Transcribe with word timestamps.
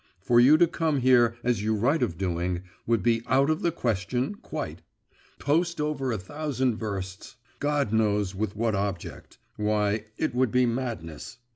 For 0.19 0.39
you 0.39 0.57
to 0.57 0.65
come 0.65 1.01
here, 1.01 1.35
as 1.43 1.61
you 1.61 1.75
write 1.75 2.01
of 2.01 2.17
doing, 2.17 2.63
would 2.87 3.03
be 3.03 3.21
out 3.27 3.51
of 3.51 3.61
the 3.61 3.71
question, 3.71 4.33
quite. 4.33 4.81
Post 5.37 5.79
over 5.79 6.11
a 6.11 6.17
thousand 6.17 6.75
versts, 6.75 7.35
God 7.59 7.93
knows 7.93 8.33
with 8.33 8.55
what 8.55 8.73
object 8.73 9.37
why, 9.57 10.05
it 10.17 10.33
would 10.33 10.49
be 10.51 10.65
madness! 10.65 11.37